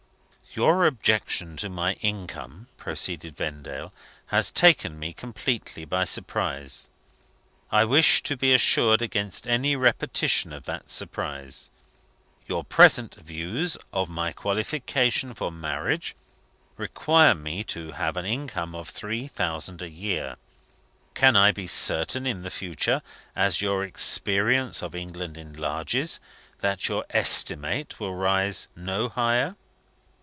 [0.53, 3.93] "Your objection to my income," proceeded Vendale,
[4.25, 6.89] "has taken me completely by surprise.
[7.71, 11.69] I wish to be assured against any repetition of that surprise.
[12.49, 16.17] Your present views of my qualification for marriage
[16.75, 20.35] require me to have an income of three thousand a year.
[21.13, 23.01] Can I be certain, in the future,
[23.37, 26.19] as your experience of England enlarges,
[26.59, 29.55] that your estimate will rise no higher?"